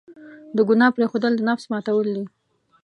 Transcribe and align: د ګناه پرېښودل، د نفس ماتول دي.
د 0.55 0.57
ګناه 0.69 0.93
پرېښودل، 0.95 1.33
د 1.35 1.41
نفس 1.49 1.65
ماتول 1.71 2.07
دي. 2.15 2.25